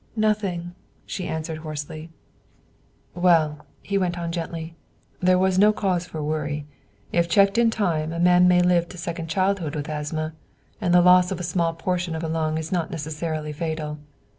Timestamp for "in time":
7.59-8.11